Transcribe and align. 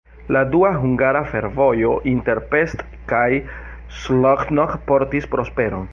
La 0.35 0.39
dua 0.53 0.71
hungara 0.83 1.21
fervojo 1.33 1.91
inter 2.13 2.41
Pest 2.55 2.83
kaj 3.13 3.29
Szolnok 3.99 4.75
portis 4.91 5.33
prosperon. 5.37 5.89